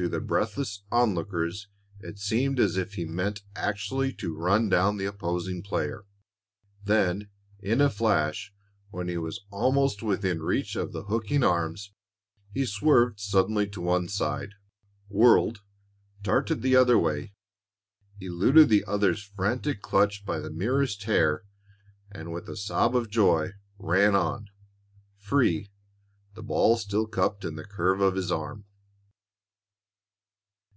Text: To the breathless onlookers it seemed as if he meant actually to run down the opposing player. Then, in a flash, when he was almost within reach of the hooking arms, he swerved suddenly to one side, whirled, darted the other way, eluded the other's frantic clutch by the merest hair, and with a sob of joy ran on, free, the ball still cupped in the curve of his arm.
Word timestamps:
To 0.00 0.08
the 0.08 0.20
breathless 0.20 0.84
onlookers 0.92 1.66
it 1.98 2.20
seemed 2.20 2.60
as 2.60 2.76
if 2.76 2.92
he 2.94 3.04
meant 3.04 3.42
actually 3.56 4.12
to 4.12 4.32
run 4.32 4.68
down 4.68 4.96
the 4.96 5.06
opposing 5.06 5.60
player. 5.60 6.04
Then, 6.84 7.30
in 7.58 7.80
a 7.80 7.90
flash, 7.90 8.54
when 8.90 9.08
he 9.08 9.18
was 9.18 9.40
almost 9.50 10.00
within 10.00 10.40
reach 10.40 10.76
of 10.76 10.92
the 10.92 11.06
hooking 11.06 11.42
arms, 11.42 11.92
he 12.54 12.64
swerved 12.64 13.18
suddenly 13.18 13.66
to 13.70 13.80
one 13.80 14.06
side, 14.06 14.50
whirled, 15.08 15.62
darted 16.22 16.62
the 16.62 16.76
other 16.76 16.96
way, 16.96 17.32
eluded 18.20 18.68
the 18.68 18.84
other's 18.84 19.24
frantic 19.24 19.82
clutch 19.82 20.24
by 20.24 20.38
the 20.38 20.48
merest 20.52 21.02
hair, 21.02 21.42
and 22.12 22.30
with 22.32 22.48
a 22.48 22.56
sob 22.56 22.94
of 22.94 23.10
joy 23.10 23.50
ran 23.80 24.14
on, 24.14 24.46
free, 25.16 25.72
the 26.34 26.42
ball 26.44 26.76
still 26.76 27.08
cupped 27.08 27.44
in 27.44 27.56
the 27.56 27.64
curve 27.64 28.00
of 28.00 28.14
his 28.14 28.30
arm. 28.30 28.64